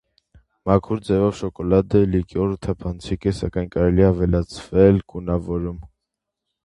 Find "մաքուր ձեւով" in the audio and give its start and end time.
0.69-1.35